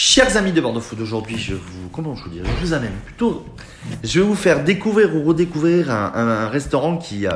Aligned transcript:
Chers 0.00 0.36
amis 0.36 0.52
de 0.52 0.60
Bordeaux 0.60 0.80
Food, 0.80 1.00
aujourd'hui, 1.00 1.36
je 1.36 1.54
vous, 1.54 1.88
comment 1.92 2.14
je 2.14 2.22
vous 2.22 2.30
je 2.32 2.64
vous 2.64 2.72
amène 2.72 2.92
plutôt, 3.04 3.44
je 4.04 4.20
vais 4.20 4.24
vous 4.24 4.36
faire 4.36 4.62
découvrir 4.62 5.16
ou 5.16 5.24
redécouvrir 5.24 5.90
un, 5.90 6.48
restaurant 6.48 6.98
qui, 6.98 7.26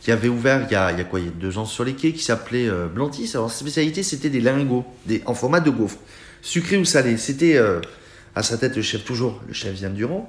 qui 0.00 0.10
avait 0.10 0.26
ouvert 0.26 0.66
il 0.68 0.72
y 0.72 0.74
a, 0.74 0.90
il 0.90 0.98
y 0.98 1.00
a 1.00 1.04
quoi, 1.04 1.20
il 1.20 1.26
y 1.26 1.28
a 1.28 1.30
deux 1.30 1.56
ans 1.56 1.66
sur 1.66 1.84
les 1.84 1.92
quais, 1.92 2.10
qui 2.10 2.24
s'appelait 2.24 2.68
euh, 2.68 2.88
Blantis. 2.88 3.30
Alors, 3.34 3.48
sa 3.48 3.60
spécialité, 3.60 4.02
c'était 4.02 4.28
des 4.28 4.40
lingots, 4.40 4.84
des, 5.06 5.22
en 5.24 5.34
format 5.34 5.60
de 5.60 5.70
gaufre, 5.70 5.98
sucré 6.42 6.78
ou 6.78 6.84
salé. 6.84 7.16
C'était 7.16 7.56
euh, 7.56 7.80
à 8.34 8.42
sa 8.42 8.58
tête 8.58 8.74
le 8.74 8.82
chef 8.82 9.04
toujours, 9.04 9.40
le 9.46 9.54
chef 9.54 9.80
Yann 9.80 9.94
Durand. 9.94 10.28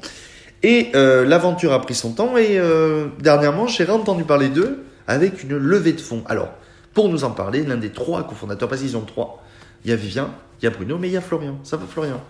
Et 0.61 0.91
euh, 0.93 1.25
l'aventure 1.25 1.73
a 1.73 1.81
pris 1.81 1.95
son 1.95 2.13
temps 2.13 2.37
et 2.37 2.59
euh, 2.59 3.07
dernièrement, 3.21 3.65
j'ai 3.65 3.89
entendu 3.89 4.23
parler 4.23 4.49
d'eux 4.49 4.83
avec 5.07 5.41
une 5.41 5.57
levée 5.57 5.93
de 5.93 6.01
fonds. 6.01 6.21
Alors, 6.27 6.49
pour 6.93 7.09
nous 7.09 7.23
en 7.23 7.31
parler, 7.31 7.63
l'un 7.63 7.77
des 7.77 7.89
trois 7.89 8.27
cofondateurs, 8.27 8.69
parce 8.69 8.81
qu'ils 8.81 8.95
ont 8.97 9.01
trois, 9.01 9.43
il 9.83 9.89
y 9.89 9.93
a 9.93 9.95
Vivien, 9.95 10.31
il 10.61 10.65
y 10.65 10.67
a 10.67 10.71
Bruno, 10.71 10.97
mais 10.97 11.07
il 11.09 11.13
y 11.13 11.17
a 11.17 11.21
Florian. 11.21 11.57
Ça 11.63 11.77
va, 11.77 11.85
Florian? 11.87 12.21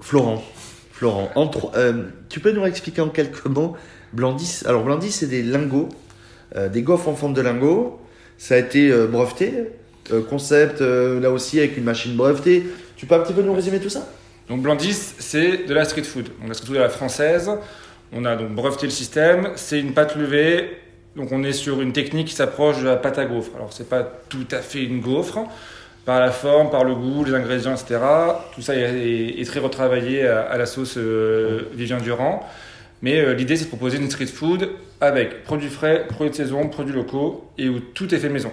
Florent. 0.00 0.42
Florent. 0.92 1.30
En 1.34 1.46
trois- 1.48 1.72
euh, 1.76 2.04
tu 2.28 2.40
peux 2.40 2.52
nous 2.52 2.64
expliquer 2.64 3.00
en 3.02 3.08
quelques 3.08 3.46
mots 3.46 3.76
Blandis 4.12 4.60
Alors, 4.66 4.82
Blandis, 4.84 5.12
c'est 5.12 5.26
des 5.26 5.42
lingots, 5.42 5.88
euh, 6.54 6.68
des 6.68 6.82
gaufres 6.82 7.08
en 7.08 7.14
forme 7.14 7.34
de 7.34 7.40
lingots. 7.42 8.00
Ça 8.38 8.54
a 8.54 8.58
été 8.58 8.90
euh, 8.90 9.06
breveté. 9.06 9.70
concept, 10.30 10.80
là 10.80 11.30
aussi, 11.32 11.58
avec 11.58 11.76
une 11.76 11.82
machine 11.84 12.14
brevetée. 12.14 12.64
Tu 12.96 13.06
peux 13.06 13.14
un 13.16 13.18
petit 13.20 13.32
peu 13.32 13.42
nous 13.42 13.52
résumer 13.52 13.80
tout 13.80 13.88
ça? 13.90 14.06
Donc 14.48 14.62
Blandis, 14.62 14.92
c'est 15.18 15.66
de 15.66 15.74
la 15.74 15.84
street 15.84 16.04
food. 16.04 16.28
Donc 16.38 16.48
la 16.48 16.54
street 16.54 16.68
food 16.68 16.76
à 16.76 16.80
la 16.82 16.88
française. 16.88 17.50
On 18.12 18.24
a 18.24 18.36
donc 18.36 18.50
breveté 18.54 18.86
le 18.86 18.92
système. 18.92 19.50
C'est 19.56 19.80
une 19.80 19.92
pâte 19.94 20.14
levée. 20.16 20.78
Donc 21.16 21.32
on 21.32 21.42
est 21.42 21.52
sur 21.52 21.80
une 21.82 21.92
technique 21.92 22.28
qui 22.28 22.34
s'approche 22.34 22.78
de 22.80 22.84
la 22.86 22.96
pâte 22.96 23.18
à 23.18 23.24
gaufre. 23.24 23.50
Alors 23.56 23.72
c'est 23.72 23.88
pas 23.88 24.04
tout 24.28 24.46
à 24.52 24.58
fait 24.58 24.84
une 24.84 25.00
gaufre. 25.00 25.40
Par 26.06 26.20
la 26.20 26.30
forme, 26.30 26.70
par 26.70 26.84
le 26.84 26.94
goût, 26.94 27.24
les 27.24 27.34
ingrédients, 27.34 27.72
etc. 27.74 27.98
Tout 28.54 28.62
ça 28.62 28.74
est, 28.74 28.80
est- 28.80 29.40
est 29.40 29.44
très 29.44 29.60
retravaillé 29.60 30.26
à, 30.26 30.42
à 30.42 30.56
la 30.56 30.64
sauce 30.66 30.94
euh, 30.96 31.62
Vivien 31.74 31.98
Durand. 31.98 32.46
Mais 33.02 33.20
euh, 33.20 33.34
l'idée, 33.34 33.56
c'est 33.56 33.64
de 33.64 33.68
proposer 33.68 33.98
une 33.98 34.08
street 34.10 34.26
food 34.26 34.70
avec 35.00 35.42
produits 35.44 35.68
frais, 35.68 36.06
produits 36.08 36.30
de 36.30 36.36
saison, 36.36 36.68
produits 36.68 36.94
locaux 36.94 37.50
et 37.58 37.68
où 37.68 37.80
tout 37.80 38.14
est 38.14 38.18
fait 38.18 38.28
maison. 38.30 38.52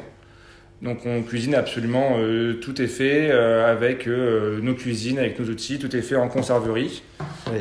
Donc 0.81 1.05
on 1.05 1.21
cuisine 1.21 1.55
absolument, 1.55 2.17
euh, 2.17 2.55
tout 2.55 2.81
est 2.81 2.87
fait 2.87 3.29
euh, 3.31 3.71
avec 3.71 4.05
euh, 4.07 4.59
nos 4.61 4.73
cuisines, 4.73 5.17
avec 5.19 5.39
nos 5.39 5.45
outils, 5.45 5.79
tout 5.79 5.95
est 5.95 6.01
fait 6.01 6.17
en 6.17 6.27
conserverie. 6.27 7.03
Oui. 7.53 7.59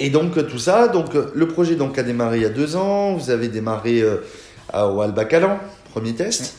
Et 0.00 0.08
donc, 0.10 0.34
tout 0.48 0.58
ça, 0.58 0.88
donc, 0.88 1.10
le 1.12 1.46
projet 1.48 1.76
donc, 1.76 1.98
a 1.98 2.02
démarré 2.02 2.38
il 2.38 2.42
y 2.42 2.46
a 2.46 2.48
deux 2.50 2.74
ans. 2.74 3.12
Vous 3.14 3.28
avez 3.30 3.48
démarré 3.48 4.02
à- 4.72 4.88
au 4.88 5.02
Albacalan, 5.02 5.58
premier 5.92 6.14
test. 6.14 6.56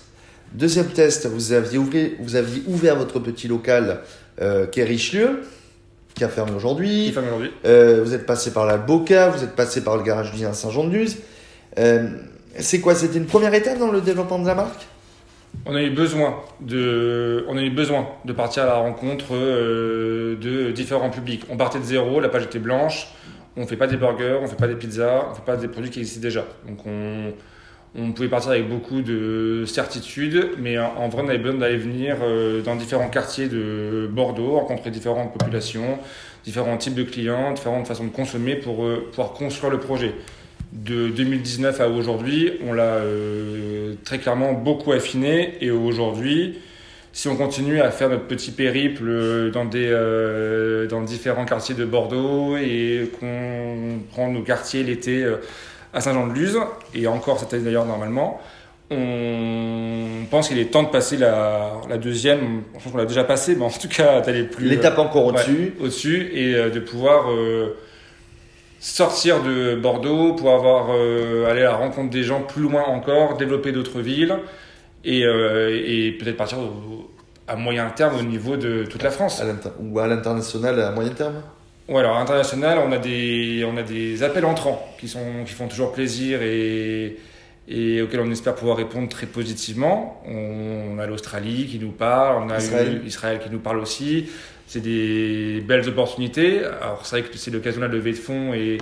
Deuxième 0.53 0.87
test, 0.87 1.27
vous 1.27 1.53
aviez, 1.53 1.77
ouvert, 1.77 2.09
vous 2.19 2.35
aviez 2.35 2.61
ouvert 2.67 2.97
votre 2.97 3.19
petit 3.19 3.47
local 3.47 4.01
euh, 4.41 4.67
qui 4.67 4.81
est 4.81 4.83
Richelieu, 4.83 5.41
qui 6.13 6.23
a 6.25 6.29
fermé 6.29 6.51
Qui 6.51 6.57
aujourd'hui. 6.57 7.11
ferme 7.11 7.27
aujourd'hui. 7.27 7.51
Euh, 7.65 8.01
vous 8.03 8.13
êtes 8.13 8.25
passé 8.25 8.51
par 8.51 8.65
la 8.65 8.77
Boca, 8.77 9.29
vous 9.29 9.43
êtes 9.43 9.55
passé 9.55 9.81
par 9.81 9.95
le 9.95 10.03
garage 10.03 10.31
à 10.43 10.53
Saint-Jean-de-Luz. 10.53 11.19
Euh, 11.79 12.09
c'est 12.59 12.81
quoi 12.81 12.95
C'était 12.95 13.17
une 13.17 13.27
première 13.27 13.53
étape 13.53 13.79
dans 13.79 13.91
le 13.91 14.01
développement 14.01 14.39
de 14.39 14.47
la 14.47 14.55
marque? 14.55 14.87
On 15.65 15.75
a 15.75 15.81
eu 15.81 15.89
besoin 15.89 16.35
de, 16.59 17.45
on 17.47 17.57
a 17.57 17.61
eu 17.61 17.69
besoin 17.69 18.07
de 18.25 18.33
partir 18.33 18.63
à 18.63 18.65
la 18.65 18.75
rencontre 18.75 19.33
euh, 19.33 20.35
de 20.35 20.71
différents 20.71 21.09
publics. 21.09 21.43
On 21.49 21.55
partait 21.55 21.79
de 21.79 21.85
zéro, 21.85 22.19
la 22.19 22.29
page 22.29 22.43
était 22.43 22.59
blanche. 22.59 23.07
On 23.55 23.67
fait 23.67 23.75
pas 23.75 23.87
des 23.87 23.97
burgers, 23.97 24.39
on 24.41 24.47
fait 24.47 24.55
pas 24.55 24.67
des 24.67 24.75
pizzas, 24.75 25.27
on 25.31 25.35
fait 25.35 25.45
pas 25.45 25.57
des 25.57 25.67
produits 25.67 25.91
qui 25.91 25.99
existent 25.99 26.21
déjà. 26.21 26.45
Donc 26.67 26.85
on, 26.85 27.33
on 27.97 28.13
pouvait 28.13 28.29
partir 28.29 28.51
avec 28.51 28.69
beaucoup 28.69 29.01
de 29.01 29.65
certitude, 29.67 30.51
mais 30.57 30.79
en, 30.79 31.09
vrai 31.09 31.23
on 31.25 31.27
avait 31.27 31.37
besoin 31.37 31.59
d'aller 31.59 31.77
venir 31.77 32.17
euh, 32.21 32.61
dans 32.61 32.75
différents 32.75 33.09
quartiers 33.09 33.49
de 33.49 34.07
Bordeaux, 34.09 34.51
rencontrer 34.51 34.91
différentes 34.91 35.33
populations, 35.33 35.99
différents 36.45 36.77
types 36.77 36.95
de 36.95 37.03
clients, 37.03 37.51
différentes 37.51 37.87
façons 37.87 38.05
de 38.05 38.09
consommer 38.09 38.55
pour 38.55 38.85
euh, 38.85 39.07
pouvoir 39.09 39.33
construire 39.33 39.71
le 39.71 39.79
projet. 39.79 40.13
De 40.71 41.09
2019 41.09 41.81
à 41.81 41.89
aujourd'hui, 41.89 42.53
on 42.65 42.71
l'a 42.71 42.83
euh, 42.83 43.95
très 44.05 44.19
clairement 44.19 44.53
beaucoup 44.53 44.93
affiné 44.93 45.55
et 45.59 45.69
aujourd'hui, 45.69 46.59
si 47.11 47.27
on 47.27 47.35
continue 47.35 47.81
à 47.81 47.91
faire 47.91 48.07
notre 48.07 48.23
petit 48.23 48.51
périple 48.51 49.51
dans, 49.51 49.65
des, 49.65 49.89
dans 50.89 51.01
différents 51.01 51.43
quartiers 51.43 51.75
de 51.75 51.83
Bordeaux 51.83 52.55
et 52.55 53.11
qu'on 53.19 53.99
prend 54.11 54.31
nos 54.31 54.43
quartiers 54.43 54.81
l'été 54.83 55.29
à 55.93 56.01
Saint-Jean-de-Luz, 56.01 56.57
et 56.95 57.07
encore 57.07 57.39
cette 57.39 57.53
année 57.53 57.63
d'ailleurs 57.63 57.85
normalement, 57.85 58.39
on 58.89 60.25
pense 60.29 60.49
qu'il 60.49 60.59
est 60.59 60.65
temps 60.65 60.83
de 60.83 60.89
passer 60.89 61.17
la, 61.17 61.71
la 61.89 61.97
deuxième, 61.97 62.63
je 62.77 62.83
pense 62.83 62.91
qu'on 62.91 62.97
l'a 62.97 63.05
déjà 63.05 63.23
passé, 63.23 63.55
mais 63.55 63.63
en 63.65 63.69
tout 63.69 63.87
cas 63.87 64.21
d'aller 64.21 64.43
plus 64.43 64.67
L'étape 64.67 64.99
encore 64.99 65.25
Ouais, 65.27 65.31
au-dessus. 65.33 65.73
au-dessus 65.79 66.29
et 66.33 66.55
euh, 66.55 66.69
de 66.69 66.79
pouvoir 66.79 67.31
euh, 67.31 67.77
sortir 68.79 69.41
de 69.43 69.75
Bordeaux, 69.75 70.33
pouvoir 70.33 70.55
avoir, 70.55 70.85
euh, 70.91 71.49
aller 71.49 71.61
à 71.61 71.65
la 71.71 71.75
rencontre 71.75 72.09
des 72.09 72.23
gens 72.23 72.41
plus 72.41 72.61
loin 72.63 72.83
encore, 72.83 73.37
développer 73.37 73.71
d'autres 73.71 74.01
villes 74.01 74.35
et, 75.05 75.23
euh, 75.25 75.81
et 75.85 76.11
peut-être 76.13 76.37
partir 76.37 76.59
au- 76.59 77.09
à 77.47 77.55
moyen 77.55 77.89
terme 77.89 78.17
au 78.17 78.23
niveau 78.23 78.55
de 78.55 78.85
toute 78.85 79.03
la 79.03 79.11
France. 79.11 79.41
À 79.41 79.45
ou 79.81 79.99
à 79.99 80.07
l'international 80.07 80.79
à 80.81 80.91
moyen 80.91 81.11
terme 81.11 81.41
Ouais, 81.91 81.99
alors 81.99 82.15
international, 82.17 82.79
on 82.87 82.91
a 82.93 82.97
des, 82.97 83.65
on 83.69 83.75
a 83.75 83.83
des 83.83 84.23
appels 84.23 84.45
entrants 84.45 84.81
qui, 84.97 85.09
sont, 85.09 85.43
qui 85.45 85.51
font 85.51 85.67
toujours 85.67 85.91
plaisir 85.91 86.41
et, 86.41 87.17
et 87.67 88.01
auxquels 88.01 88.21
on 88.21 88.31
espère 88.31 88.55
pouvoir 88.55 88.77
répondre 88.77 89.09
très 89.09 89.27
positivement. 89.27 90.23
On, 90.25 90.97
a 90.99 91.05
l'Australie 91.05 91.67
qui 91.67 91.79
nous 91.79 91.91
parle, 91.91 92.43
on 92.43 92.49
a 92.49 92.59
Israël. 93.05 93.39
qui 93.43 93.49
nous 93.51 93.59
parle 93.59 93.79
aussi. 93.79 94.27
C'est 94.67 94.79
des 94.79 95.61
belles 95.67 95.85
opportunités. 95.89 96.63
Alors 96.81 97.05
c'est 97.05 97.19
vrai 97.19 97.29
que 97.29 97.37
c'est 97.37 97.51
l'occasion 97.51 97.81
de 97.81 97.87
la 97.87 97.91
levée 97.91 98.11
de 98.13 98.17
fonds 98.17 98.53
et, 98.53 98.77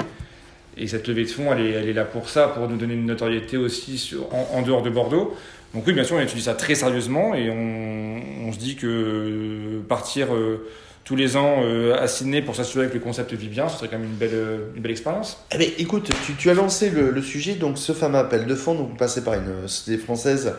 et 0.78 0.86
cette 0.86 1.08
levée 1.08 1.24
de 1.24 1.30
fonds, 1.30 1.52
elle 1.52 1.66
est, 1.66 1.72
elle 1.72 1.90
est 1.90 1.94
là 1.94 2.06
pour 2.06 2.30
ça, 2.30 2.48
pour 2.50 2.70
nous 2.70 2.78
donner 2.78 2.94
une 2.94 3.08
notoriété 3.08 3.58
aussi 3.58 3.98
sur- 3.98 4.32
en, 4.36 4.52
en 4.54 4.62
dehors 4.62 4.84
de 4.84 4.92
Bordeaux. 4.92 5.36
Donc 5.74 5.84
oui, 5.88 5.94
bien 5.94 6.04
sûr, 6.04 6.16
on 6.18 6.22
étudie 6.22 6.44
ça 6.44 6.54
très 6.54 6.76
sérieusement 6.76 7.34
et 7.34 7.50
on, 7.50 8.48
on 8.48 8.52
se 8.54 8.60
dit 8.60 8.76
que 8.76 9.82
partir 9.88 10.34
euh, 10.36 10.68
tous 11.10 11.16
les 11.16 11.38
ans 11.38 11.64
euh, 11.64 12.00
à 12.00 12.08
Sydney 12.08 12.44
pour 12.44 12.56
s'assurer 12.56 12.88
que 12.88 12.94
le 12.94 13.00
concept 13.00 13.34
vit 13.34 13.48
bien, 13.48 13.68
ce 13.68 13.78
serait 13.78 13.88
quand 13.88 13.98
même 13.98 14.10
une 14.10 14.16
belle, 14.16 14.30
euh, 14.32 14.68
une 14.76 14.84
belle 14.84 14.92
expérience. 14.92 15.44
Eh 15.52 15.58
bien, 15.58 15.68
écoute, 15.80 16.12
tu, 16.24 16.36
tu 16.36 16.52
as 16.52 16.54
lancé 16.54 16.92
le, 16.92 17.10
le 17.10 17.22
sujet, 17.24 17.56
donc 17.56 17.80
ce 17.80 17.94
fameux 17.94 18.20
appel 18.20 18.46
de 18.46 18.54
fonds, 18.54 18.76
donc 18.76 18.96
passez 18.96 19.24
par 19.24 19.34
une 19.34 19.68
société 19.68 20.00
française 20.00 20.54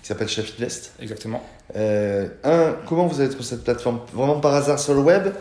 qui 0.00 0.08
s'appelle 0.08 0.28
Chef 0.28 0.54
Invest. 0.58 0.94
Exactement. 1.02 1.44
Euh, 1.76 2.28
un, 2.44 2.76
comment 2.86 3.08
vous 3.08 3.20
avez 3.20 3.28
trouvé 3.28 3.44
cette 3.44 3.62
plateforme? 3.62 4.00
Vraiment 4.14 4.40
par 4.40 4.54
hasard 4.54 4.78
sur 4.78 4.94
le 4.94 5.00
web. 5.00 5.34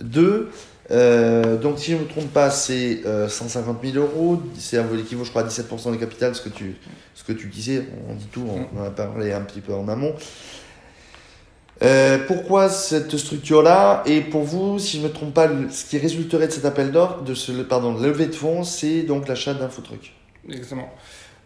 Deux, 0.00 0.48
euh, 0.90 1.58
donc 1.58 1.78
si 1.78 1.90
je 1.90 1.96
ne 1.96 2.00
me 2.00 2.06
trompe 2.06 2.32
pas, 2.32 2.50
c'est 2.50 3.02
euh, 3.04 3.28
150 3.28 3.84
000 3.84 3.98
euros, 3.98 4.42
c'est 4.56 4.78
un 4.78 4.86
équivaut, 4.98 5.24
je 5.24 5.30
crois, 5.30 5.42
à 5.42 5.46
17% 5.46 5.92
du 5.92 5.98
capital, 5.98 6.34
ce 6.34 6.40
que 6.40 6.48
tu, 6.48 6.76
ce 7.14 7.22
que 7.22 7.32
tu 7.32 7.48
disais, 7.48 7.84
on 8.08 8.14
dit 8.14 8.28
tout, 8.32 8.46
on, 8.48 8.66
on 8.74 8.80
en 8.80 8.86
a 8.86 8.90
parlé 8.90 9.34
un 9.34 9.42
petit 9.42 9.60
peu 9.60 9.74
en 9.74 9.86
amont. 9.88 10.14
Euh, 11.82 12.18
pourquoi 12.26 12.68
cette 12.68 13.16
structure-là 13.16 14.02
Et 14.06 14.22
pour 14.22 14.42
vous, 14.42 14.78
si 14.78 14.96
je 14.96 15.02
ne 15.02 15.08
me 15.08 15.12
trompe 15.12 15.34
pas, 15.34 15.48
ce 15.70 15.84
qui 15.84 15.98
résulterait 15.98 16.46
de 16.46 16.52
cet 16.52 16.64
appel 16.64 16.90
d'or, 16.90 17.22
de 17.22 17.34
ce, 17.34 17.52
pardon, 17.52 17.92
de 17.92 18.04
levée 18.04 18.26
de 18.26 18.34
fonds, 18.34 18.64
c'est 18.64 19.02
donc 19.02 19.28
l'achat 19.28 19.52
d'un 19.52 19.68
truck. 19.68 20.14
Exactement. 20.48 20.88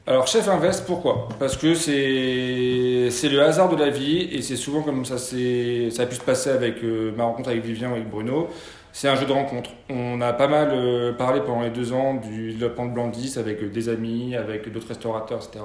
Alors, 0.07 0.27
Chef 0.27 0.49
Invest, 0.49 0.87
pourquoi? 0.87 1.29
Parce 1.39 1.57
que 1.57 1.75
c'est 1.75 3.29
le 3.29 3.43
hasard 3.43 3.69
de 3.69 3.77
la 3.77 3.91
vie 3.91 4.23
et 4.33 4.43
c'est 4.43 4.57
souvent 4.57 4.83
comme 4.83 5.05
ça, 5.05 5.19
ça 5.19 5.37
a 5.37 6.07
pu 6.07 6.15
se 6.15 6.21
passer 6.25 6.51
avec 6.51 6.83
euh, 6.83 7.13
ma 7.17 7.25
rencontre 7.25 7.51
avec 7.51 7.65
Vivien 7.65 7.91
ou 7.91 7.95
avec 7.95 8.09
Bruno. 8.09 8.49
C'est 8.93 9.09
un 9.09 9.15
jeu 9.15 9.27
de 9.27 9.33
rencontre. 9.33 9.71
On 9.89 10.21
a 10.21 10.33
pas 10.33 10.49
mal 10.49 10.71
euh, 10.73 11.13
parlé 11.13 11.41
pendant 11.41 11.63
les 11.63 11.71
deux 11.71 11.93
ans 11.93 12.15
du 12.15 12.53
développement 12.53 12.87
de 12.87 12.93
Blandis 12.93 13.35
avec 13.37 13.71
des 13.71 13.89
amis, 13.89 14.35
avec 14.35 14.73
d'autres 14.73 14.89
restaurateurs, 14.89 15.39
etc. 15.47 15.65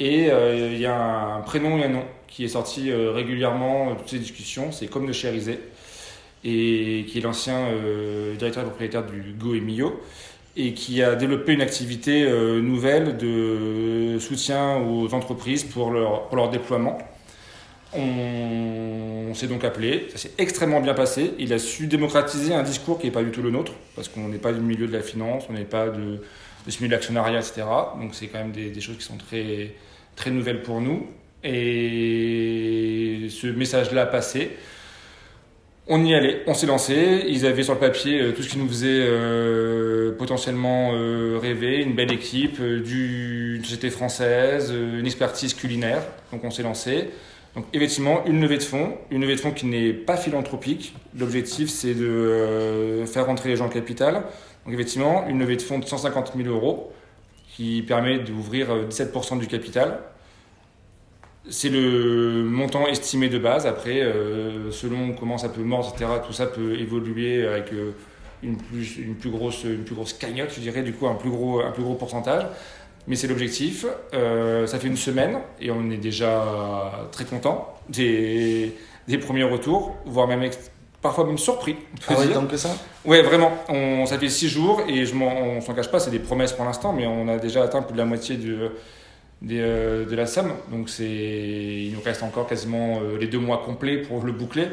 Et 0.00 0.30
euh, 0.30 0.72
il 0.72 0.78
y 0.78 0.86
a 0.86 1.36
un 1.36 1.40
prénom 1.42 1.78
et 1.78 1.84
un 1.84 1.88
nom 1.88 2.04
qui 2.26 2.44
est 2.44 2.48
sorti 2.48 2.90
euh, 2.90 3.12
régulièrement 3.12 3.92
de 3.92 3.98
toutes 3.98 4.08
ces 4.08 4.18
discussions. 4.18 4.72
C'est 4.72 4.88
comme 4.88 5.06
de 5.06 5.12
Chérisé 5.12 5.60
et 6.42 7.06
qui 7.08 7.18
est 7.18 7.20
l'ancien 7.22 7.56
euh, 7.56 8.34
directeur 8.34 8.64
et 8.64 8.66
propriétaire 8.66 9.04
du 9.04 9.34
Go 9.38 9.54
et 9.54 9.62
et 10.56 10.72
qui 10.72 11.02
a 11.02 11.16
développé 11.16 11.52
une 11.52 11.62
activité 11.62 12.30
nouvelle 12.62 13.16
de 13.16 14.18
soutien 14.20 14.76
aux 14.76 15.12
entreprises 15.12 15.64
pour 15.64 15.90
leur, 15.90 16.28
pour 16.28 16.36
leur 16.36 16.48
déploiement. 16.48 16.96
On 17.92 19.34
s'est 19.34 19.48
donc 19.48 19.64
appelé, 19.64 20.06
ça 20.10 20.18
s'est 20.18 20.30
extrêmement 20.38 20.80
bien 20.80 20.94
passé. 20.94 21.32
Il 21.40 21.52
a 21.52 21.58
su 21.58 21.88
démocratiser 21.88 22.54
un 22.54 22.62
discours 22.62 23.00
qui 23.00 23.06
n'est 23.06 23.12
pas 23.12 23.24
du 23.24 23.32
tout 23.32 23.42
le 23.42 23.50
nôtre, 23.50 23.72
parce 23.96 24.08
qu'on 24.08 24.28
n'est 24.28 24.38
pas 24.38 24.52
du 24.52 24.60
milieu 24.60 24.86
de 24.86 24.92
la 24.92 25.02
finance, 25.02 25.42
on 25.50 25.54
n'est 25.54 25.64
pas 25.64 25.88
de, 25.88 26.20
de 26.66 26.70
ce 26.70 26.78
milieu 26.78 26.88
de 26.88 26.92
l'actionnariat, 26.92 27.38
etc. 27.38 27.62
Donc 28.00 28.14
c'est 28.14 28.26
quand 28.28 28.38
même 28.38 28.52
des, 28.52 28.80
choses 28.80 28.96
qui 28.96 29.04
sont 29.04 29.16
très, 29.16 29.74
très 30.16 30.30
nouvelles 30.30 30.62
pour 30.62 30.80
nous. 30.80 31.06
Et 31.42 33.28
ce 33.30 33.46
message-là 33.46 34.06
passé. 34.06 34.52
On 35.86 36.02
y 36.02 36.14
allait, 36.14 36.42
on 36.46 36.54
s'est 36.54 36.66
lancé. 36.66 37.24
Ils 37.28 37.44
avaient 37.44 37.62
sur 37.62 37.74
le 37.74 37.80
papier 37.80 38.18
euh, 38.18 38.32
tout 38.32 38.42
ce 38.42 38.48
qui 38.48 38.56
nous 38.56 38.68
faisait 38.68 39.04
euh, 39.06 40.16
potentiellement 40.16 40.92
euh, 40.94 41.38
rêver, 41.38 41.82
une 41.82 41.94
belle 41.94 42.10
équipe, 42.10 42.62
du, 42.62 43.56
une 43.56 43.64
société 43.64 43.90
française, 43.90 44.72
une 44.72 45.04
expertise 45.04 45.52
culinaire. 45.52 46.02
Donc 46.32 46.42
on 46.42 46.50
s'est 46.50 46.62
lancé. 46.62 47.10
Donc 47.54 47.66
effectivement, 47.72 48.24
une 48.26 48.40
levée 48.40 48.58
de 48.58 48.62
fonds, 48.62 48.96
une 49.10 49.20
levée 49.20 49.36
de 49.36 49.40
fonds 49.40 49.52
qui 49.52 49.66
n'est 49.66 49.92
pas 49.92 50.16
philanthropique. 50.16 50.94
L'objectif, 51.16 51.68
c'est 51.68 51.94
de 51.94 52.04
euh, 52.04 53.06
faire 53.06 53.26
rentrer 53.26 53.50
les 53.50 53.56
gens 53.56 53.66
au 53.66 53.70
capital. 53.70 54.24
Donc 54.64 54.74
effectivement, 54.74 55.26
une 55.28 55.38
levée 55.38 55.56
de 55.56 55.62
fonds 55.62 55.78
de 55.78 55.84
150 55.84 56.32
000 56.36 56.48
euros 56.48 56.92
qui 57.54 57.82
permet 57.82 58.18
d'ouvrir 58.18 58.68
17% 58.88 59.38
du 59.38 59.46
capital. 59.46 60.00
C'est 61.48 61.68
le 61.68 62.42
montant 62.42 62.88
estimé 62.88 63.28
de 63.28 63.38
base. 63.38 63.66
Après, 63.66 64.00
euh, 64.00 64.72
selon 64.72 65.12
comment 65.12 65.38
ça 65.38 65.48
peut 65.48 65.62
mordre, 65.62 65.92
etc., 65.94 66.10
tout 66.26 66.32
ça 66.32 66.46
peut 66.46 66.76
évoluer 66.80 67.46
avec 67.46 67.72
euh, 67.72 67.92
une, 68.42 68.56
plus, 68.56 68.96
une, 68.96 69.14
plus 69.14 69.30
grosse, 69.30 69.62
une 69.62 69.84
plus 69.84 69.94
grosse 69.94 70.14
cagnotte, 70.14 70.52
je 70.54 70.60
dirais, 70.60 70.82
du 70.82 70.92
coup, 70.92 71.06
un 71.06 71.14
plus 71.14 71.30
gros, 71.30 71.60
un 71.60 71.70
plus 71.70 71.84
gros 71.84 71.94
pourcentage. 71.94 72.46
Mais 73.06 73.16
c'est 73.16 73.26
l'objectif. 73.26 73.84
Euh, 74.14 74.66
ça 74.66 74.78
fait 74.78 74.88
une 74.88 74.96
semaine 74.96 75.38
et 75.60 75.70
on 75.70 75.90
est 75.90 75.98
déjà 75.98 77.06
très 77.12 77.24
content 77.24 77.74
des, 77.88 78.74
des 79.06 79.18
premiers 79.18 79.44
retours, 79.44 79.94
voire 80.06 80.26
même 80.26 80.48
parfois 81.02 81.26
même 81.26 81.36
surpris. 81.36 81.76
Ah 82.08 82.14
oui, 82.18 82.32
tant 82.32 82.46
que 82.46 82.56
ça? 82.56 82.70
Ouais, 83.04 83.20
vraiment. 83.20 83.52
On, 83.68 84.06
ça 84.06 84.18
fait 84.18 84.30
six 84.30 84.48
jours 84.48 84.80
et 84.88 85.04
je 85.04 85.14
on 85.14 85.60
s'en 85.60 85.74
cache 85.74 85.90
pas, 85.90 86.00
c'est 86.00 86.10
des 86.10 86.18
promesses 86.18 86.54
pour 86.54 86.64
l'instant, 86.64 86.94
mais 86.94 87.06
on 87.06 87.28
a 87.28 87.36
déjà 87.36 87.62
atteint 87.62 87.82
plus 87.82 87.92
de 87.92 87.98
la 87.98 88.06
moitié 88.06 88.36
de, 88.36 88.70
euh, 89.50 90.06
de 90.06 90.16
la 90.16 90.26
somme. 90.26 90.54
Donc 90.72 90.88
il 90.98 91.92
nous 91.92 92.00
reste 92.02 92.22
encore 92.22 92.46
quasiment 92.46 93.00
euh, 93.02 93.18
les 93.18 93.26
deux 93.26 93.38
mois 93.38 93.62
complets 93.66 93.98
pour 93.98 94.24
le 94.24 94.32
boucler. 94.32 94.68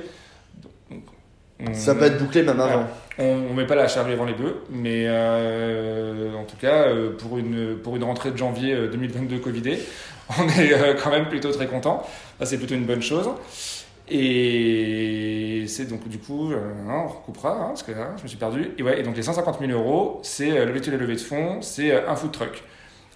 Ça 1.74 1.96
peut 1.96 2.06
être 2.06 2.18
bouclé 2.18 2.44
même 2.44 2.60
avant. 2.60 2.88
On 3.18 3.50
ne 3.50 3.54
met 3.54 3.68
pas 3.68 3.75
la 3.75 3.88
charge 3.88 4.12
avant 4.12 4.25
les 4.25 4.34
bœufs, 4.34 4.63
mais 4.69 5.04
euh, 5.06 6.34
en 6.34 6.44
tout 6.44 6.58
cas, 6.58 6.86
pour 7.19 7.38
une, 7.38 7.78
pour 7.78 7.96
une 7.96 8.04
rentrée 8.04 8.31
de 8.31 8.38
janvier 8.38 8.75
2022 8.92 9.38
Covidé, 9.40 9.80
on 10.40 10.48
est 10.48 10.96
quand 11.02 11.12
même 11.12 11.28
plutôt 11.28 11.52
très 11.52 11.68
content. 11.68 12.04
Ça, 12.40 12.46
c'est 12.46 12.58
plutôt 12.58 12.75
une 12.75 12.86
bonne 12.86 13.02
chose. 13.02 13.30
Et 14.13 15.63
c'est 15.68 15.86
donc 15.86 16.08
du 16.10 16.18
coup, 16.18 16.52
euh, 16.52 16.60
on 16.86 17.08
recoupera, 17.08 17.52
hein, 17.52 17.68
parce 17.68 17.84
que 17.84 17.94
hein, 17.94 18.13
je 18.18 18.24
me 18.24 18.28
suis 18.28 18.38
perdu. 18.38 18.72
Et, 18.78 18.84
ouais, 18.84 19.00
et 19.00 19.04
donc 19.04 19.16
les 19.16 19.24
150 19.24 19.60
000 19.60 19.72
euros, 19.72 20.19
c'est 20.22 20.52
euh, 20.52 20.66
le 20.66 20.80
de 20.81 20.98
levée 20.98 21.16
de 21.16 21.22
fonds, 21.22 21.62
c'est 21.62 21.92
euh, 21.92 22.10
un 22.10 22.16
food 22.18 22.34
truck. 22.34 22.62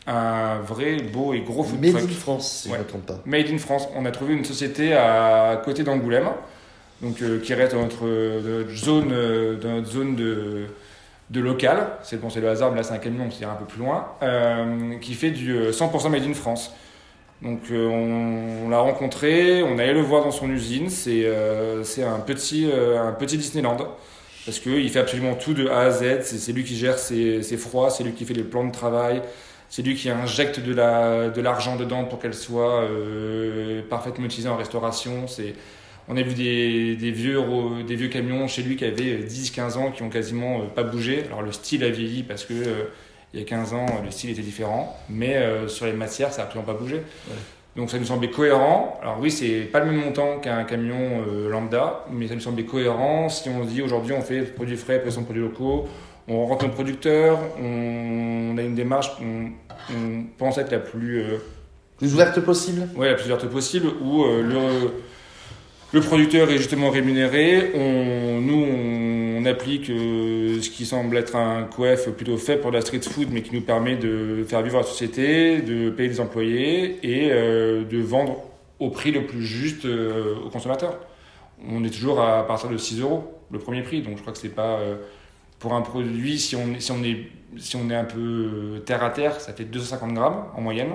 Un 0.08 0.60
vrai 0.60 0.98
beau 1.12 1.34
et 1.34 1.42
gros 1.42 1.64
food 1.64 1.82
truck. 1.82 1.94
Made 1.96 2.12
in 2.12 2.14
France, 2.14 2.62
si 2.62 2.70
je 2.70 2.74
ne 2.74 2.80
me 2.80 2.86
trompe 2.86 3.06
pas. 3.06 3.22
Made 3.26 3.50
in 3.52 3.58
France. 3.58 3.90
On 3.94 4.06
a 4.06 4.12
trouvé 4.12 4.36
une 4.36 4.46
société 4.46 4.94
à 4.94 5.62
côté 5.66 5.84
d'Angoulême, 5.84 6.30
donc 7.02 7.22
qui 7.42 7.54
reste 7.54 7.74
dans 7.74 7.84
notre, 7.84 8.74
zone, 8.74 9.10
dans 9.62 9.76
notre 9.76 9.92
zone 9.92 10.16
de, 10.16 10.66
de 11.30 11.40
local. 11.40 11.88
C'est 12.04 12.20
bon, 12.20 12.30
le 12.36 12.50
hasard, 12.50 12.72
mais 12.72 12.78
là 12.78 12.84
c'est 12.84 12.94
un 12.94 13.00
camion, 13.00 13.30
c'est 13.32 13.46
un 13.46 13.56
peu 13.56 13.66
plus 13.66 13.80
loin, 13.80 14.08
qui 15.02 15.14
fait 15.14 15.32
du 15.32 15.54
100% 15.54 16.10
Made 16.10 16.24
in 16.24 16.34
France. 16.34 16.72
Donc 17.42 17.62
euh, 17.72 17.88
on, 17.88 18.70
l'a 18.70 18.80
rencontré, 18.80 19.62
on 19.62 19.78
allé 19.78 19.94
le 19.94 20.02
voir 20.02 20.24
dans 20.24 20.32
son 20.32 20.50
usine. 20.50 20.90
C'est 20.90 21.24
euh, 21.26 21.84
un, 22.00 22.20
petit, 22.20 22.70
euh, 22.72 23.02
un 23.02 23.12
petit 23.12 23.38
Disneyland. 23.38 23.78
Parce 24.46 24.60
qu'il 24.60 24.90
fait 24.90 25.00
absolument 25.00 25.36
tout 25.36 25.54
de 25.54 25.68
A 25.68 25.82
à 25.82 25.92
Z. 25.92 26.22
C'est 26.22 26.52
lui 26.52 26.64
qui 26.64 26.76
gère 26.76 27.00
ses, 27.00 27.42
ses 27.42 27.58
froids, 27.58 27.90
c'est 27.90 28.04
lui 28.04 28.14
qui 28.14 28.26
fait 28.26 28.34
les 28.34 28.44
plans 28.44 28.66
de 28.66 28.72
travail, 28.72 29.24
c'est 29.70 29.82
lui 29.82 29.96
qui 29.96 30.08
injecte 30.10 30.60
de 30.60 31.42
l'argent 31.42 31.76
de 31.76 31.84
dedans 31.84 32.06
pour 32.06 32.20
qu'elle 32.20 32.36
soit 32.36 32.88
parfaitement 33.90 34.26
utilisée 34.26 34.50
en 34.50 34.56
restauration. 34.56 35.26
On 36.08 36.18
a 36.18 36.22
vu 36.22 36.34
des, 36.34 36.96
des, 36.96 37.12
vieux, 37.12 37.42
des 37.88 37.96
vieux 37.96 38.10
camions 38.10 38.48
chez 38.48 38.62
lui 38.62 38.76
qui 38.76 38.86
avaient 38.86 39.18
10-15 39.24 39.78
ans 39.78 39.92
qui 39.92 40.04
ont 40.04 40.10
quasiment 40.10 40.62
pas 40.68 40.84
bougé. 40.84 41.24
Alors 41.28 41.42
le 41.42 41.52
style 41.52 41.84
a 41.84 41.90
vieilli 41.90 42.24
parce 42.24 42.46
que 42.46 42.54
il 43.36 43.42
y 43.42 43.44
a 43.44 43.46
15 43.46 43.74
ans, 43.74 43.86
le 44.04 44.12
style 44.12 44.30
était 44.30 44.42
différent, 44.42 44.98
mais 45.10 45.36
euh, 45.36 45.68
sur 45.68 45.86
les 45.86 45.92
matières, 45.92 46.32
ça 46.32 46.38
n'a 46.38 46.44
absolument 46.46 46.72
pas 46.72 46.80
bougé. 46.80 47.02
Donc 47.76 47.90
ça 47.90 48.00
nous 48.00 48.06
semblait 48.06 48.30
cohérent. 48.30 48.98
Alors 49.02 49.18
oui, 49.20 49.30
c'est 49.30 49.64
pas 49.64 49.82
le 49.82 49.88
même 49.88 50.00
montant 50.00 50.40
qu'un 50.40 50.64
camion 50.64 51.22
euh, 51.28 51.50
lambda, 51.50 52.06
mais 52.10 52.30
ça 52.30 52.36
nous 52.36 52.40
semblait 52.40 52.64
cohérent. 52.64 53.28
Si 53.28 53.50
on 53.50 53.66
se 53.66 53.70
dit 53.70 53.82
aujourd'hui 53.82 54.14
on 54.14 54.22
fait 54.22 54.44
produits 54.44 54.78
frais, 54.78 55.02
pression 55.02 55.20
de 55.22 55.26
produits 55.26 55.44
locaux, 55.44 55.86
on 56.30 56.46
rentre 56.46 56.66
nos 56.66 56.72
producteurs, 56.72 57.38
on, 57.62 58.58
a 58.58 58.62
une 58.62 58.74
démarche 58.74 59.14
qu'on 59.18 59.52
on 59.94 60.24
pense 60.38 60.58
être 60.58 60.72
la 60.72 60.80
plus... 60.80 61.22
Euh, 61.22 61.38
plus 61.98 62.14
ouverte 62.14 62.40
possible 62.40 62.88
Oui, 62.96 63.08
la 63.08 63.16
plus 63.16 63.26
ouverte 63.26 63.48
possible, 63.48 63.88
où 64.02 64.24
le, 64.24 64.92
le 65.96 66.02
producteur 66.02 66.50
est 66.50 66.58
justement 66.58 66.90
rémunéré. 66.90 67.72
On, 67.74 68.42
nous, 68.42 68.66
on, 68.66 69.46
applique 69.46 69.90
euh, 69.90 70.60
ce 70.60 70.70
qui 70.72 70.86
semble 70.88 71.16
être 71.16 71.36
un 71.36 71.64
coef 71.64 72.10
plutôt 72.10 72.36
fait 72.36 72.58
pour 72.58 72.72
la 72.72 72.82
street 72.82 73.02
food, 73.02 73.30
mais 73.32 73.44
qui 73.44 73.54
nous 73.54 73.62
permet 73.62 73.96
de 73.96 74.44
faire 74.46 74.62
vivre 74.62 74.78
la 74.78 74.84
société, 74.84 75.62
de 75.62 75.92
payer 75.92 76.10
les 76.10 76.20
employés 76.20 76.98
et 77.04 77.32
euh, 77.32 77.86
de 77.86 78.00
vendre 78.00 78.42
au 78.80 78.90
prix 78.90 79.12
le 79.12 79.26
plus 79.26 79.46
juste 79.46 79.86
euh, 79.86 80.36
aux 80.44 80.50
consommateurs. 80.50 81.00
On 81.70 81.84
est 81.84 81.92
toujours 81.92 82.20
à 82.20 82.46
partir 82.46 82.70
de 82.70 82.78
6 82.78 83.00
euros, 83.02 83.40
le 83.52 83.60
premier 83.60 83.84
prix. 83.84 84.02
Donc 84.02 84.18
je 84.18 84.22
crois 84.22 84.34
que 84.34 84.40
c'est 84.40 84.50
pas 84.50 84.80
pour 85.60 85.76
un 85.76 85.82
produit, 85.82 86.40
si 86.40 86.56
on, 86.56 86.74
est, 86.74 87.96
un 87.96 88.04
peu 88.04 88.82
terre 88.86 89.04
à 89.04 89.12
terre, 89.12 89.40
ça 89.40 89.54
fait 89.54 89.64
250 89.64 90.14
grammes 90.14 90.46
en 90.58 90.62
moyenne. 90.62 90.90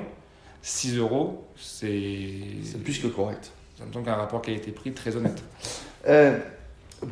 6 0.61 0.99
euros. 0.99 1.47
C'est 1.57 2.83
plus 2.85 2.99
que 2.99 3.07
correct. 3.07 3.53
Donc 3.93 4.09
un 4.09 4.15
rapport 4.15 4.43
qui 4.43 4.51
a 4.51 4.55
été 4.55 4.71
pris 4.71 4.93
très 4.93 5.17
honnête. 5.17 5.43
Euh, 6.09 6.39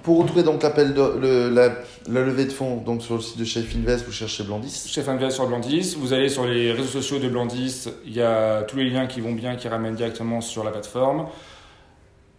pour 0.03 0.19
retrouver 0.19 0.43
donc 0.43 0.63
l'appel 0.63 0.93
de 0.93 1.49
la, 1.49 1.73
levée 2.09 2.45
de 2.45 2.53
fonds 2.53 2.77
donc 2.77 3.03
sur 3.03 3.15
le 3.15 3.21
site 3.21 3.39
de 3.39 3.45
Chef 3.45 3.75
Invest, 3.75 4.05
vous 4.05 4.13
cherchez 4.13 4.45
Blandis. 4.45 4.85
Chef 4.87 5.09
Invest 5.09 5.37
sur 5.37 5.47
Blandis. 5.47 5.97
Vous 5.99 6.13
allez 6.13 6.29
sur 6.29 6.47
les 6.47 6.73
réseaux 6.73 7.01
sociaux 7.01 7.19
de 7.19 7.29
Blandis. 7.29 7.89
Il 8.05 8.13
y 8.13 8.21
a 8.21 8.63
tous 8.63 8.77
les 8.77 8.91
liens 8.91 9.07
qui 9.07 9.21
vont 9.21 9.33
bien, 9.33 9.57
qui 9.57 9.67
ramènent 9.69 9.95
directement 9.95 10.41
sur 10.41 10.63
la 10.63 10.71
plateforme. 10.71 11.27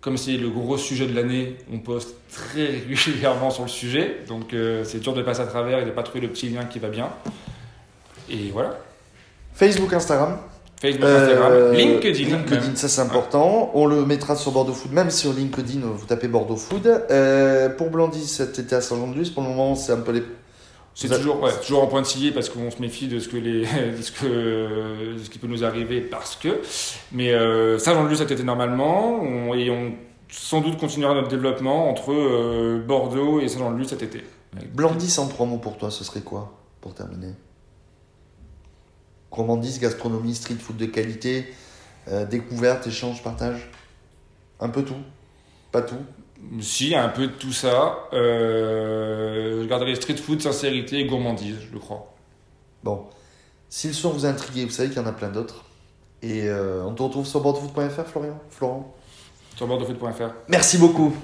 Comme 0.01 0.15
c'est 0.15 0.37
le 0.37 0.49
gros 0.49 0.77
sujet 0.77 1.07
de 1.07 1.15
l'année, 1.15 1.57
on 1.73 1.79
poste 1.79 2.15
très 2.31 2.65
régulièrement 2.87 3.49
sur 3.49 3.63
le 3.63 3.69
sujet. 3.69 4.19
Donc 4.27 4.53
euh, 4.53 4.83
c'est 4.83 4.99
dur 4.99 5.13
de 5.13 5.23
passer 5.23 5.41
à 5.41 5.47
travers 5.47 5.79
et 5.79 5.83
de 5.83 5.89
ne 5.89 5.95
pas 5.95 6.03
trouver 6.03 6.21
le 6.21 6.29
petit 6.29 6.49
lien 6.49 6.65
qui 6.65 6.77
va 6.77 6.89
bien. 6.89 7.09
Et 8.29 8.51
voilà. 8.51 8.77
Facebook, 9.53 9.91
Instagram 9.91 10.37
Facebook, 10.81 11.05
Instagram, 11.05 11.51
euh, 11.51 11.73
LinkedIn. 11.73 12.37
LinkedIn, 12.37 12.75
ça 12.75 12.87
c'est 12.87 13.01
important. 13.01 13.71
On 13.73 13.85
le 13.85 14.05
mettra 14.05 14.35
sur 14.35 14.51
Bordeaux 14.51 14.73
Food, 14.73 14.93
même 14.93 15.11
sur 15.11 15.33
LinkedIn, 15.33 15.81
vous 15.81 16.05
tapez 16.05 16.27
Bordeaux 16.27 16.55
Food. 16.55 16.87
Euh, 16.87 17.69
pour 17.69 17.89
Blandy, 17.89 18.25
c'était 18.25 18.75
à 18.75 18.81
Saint-Jean-de-Luz. 18.81 19.31
Pour 19.31 19.43
le 19.43 19.49
moment, 19.49 19.75
c'est 19.75 19.91
un 19.91 19.99
peu 19.99 20.13
les. 20.13 20.23
C'est 20.95 21.07
toujours, 21.07 21.41
ouais, 21.41 21.51
toujours 21.65 21.83
en 21.83 21.87
point 21.87 22.01
de 22.01 22.29
parce 22.31 22.49
qu'on 22.49 22.71
se 22.71 22.81
méfie 22.81 23.07
de 23.07 23.19
ce, 23.19 23.29
que 23.29 23.37
les, 23.37 23.61
de 23.97 24.01
ce, 24.01 24.11
que, 24.11 25.15
ce 25.21 25.29
qui 25.29 25.39
peut 25.39 25.47
nous 25.47 25.63
arriver 25.63 26.01
parce 26.01 26.35
que. 26.35 26.61
Mais 27.11 27.33
euh, 27.33 27.77
Saint-Jean-de-Luz 27.77 28.17
cet 28.17 28.31
été 28.31 28.43
normalement 28.43 29.21
on, 29.21 29.53
et 29.53 29.69
on 29.69 29.93
sans 30.31 30.61
doute 30.61 30.77
continuera 30.77 31.13
notre 31.13 31.27
développement 31.27 31.89
entre 31.89 32.11
euh, 32.11 32.83
Bordeaux 32.85 33.39
et 33.39 33.47
Saint-Jean-de-Luz 33.47 33.87
cet 33.87 34.03
été. 34.03 34.23
Blandis 34.73 35.19
en 35.19 35.27
trois 35.27 35.45
mots 35.45 35.57
pour 35.57 35.77
toi, 35.77 35.91
ce 35.91 36.03
serait 36.03 36.21
quoi 36.21 36.53
pour 36.81 36.93
terminer? 36.93 37.33
Gourmandise, 39.39 39.79
gastronomie, 39.79 40.35
street 40.35 40.55
food 40.55 40.75
de 40.75 40.85
qualité, 40.85 41.53
euh, 42.09 42.25
découverte, 42.25 42.87
échange, 42.87 43.23
partage 43.23 43.69
Un 44.59 44.67
peu 44.67 44.83
tout 44.83 45.01
Pas 45.71 45.81
tout 45.81 46.03
Si, 46.59 46.93
un 46.93 47.07
peu 47.07 47.27
de 47.27 47.31
tout 47.31 47.53
ça. 47.53 47.99
Euh, 48.11 49.63
je 49.63 49.67
garderai 49.67 49.95
street 49.95 50.17
food, 50.17 50.41
sincérité 50.41 50.99
et 50.99 51.05
gourmandise, 51.05 51.55
je 51.67 51.73
le 51.73 51.79
crois. 51.79 52.13
Bon. 52.83 53.05
Si 53.69 53.87
le 53.87 53.93
son 53.93 54.09
vous 54.09 54.25
a 54.25 54.29
intrigué, 54.29 54.65
vous 54.65 54.71
savez 54.71 54.89
qu'il 54.89 54.97
y 54.97 55.01
en 55.01 55.07
a 55.07 55.13
plein 55.13 55.29
d'autres. 55.29 55.63
Et 56.21 56.49
euh, 56.49 56.83
on 56.83 56.93
te 56.93 57.01
retrouve 57.01 57.25
sur 57.25 57.39
bordeauxfoot.fr, 57.39 58.07
Florian 58.07 58.37
Florent 58.49 58.93
Sur 59.55 59.67
bordeauxfoot.fr. 59.67 60.33
Merci 60.49 60.79
beaucoup. 60.79 61.15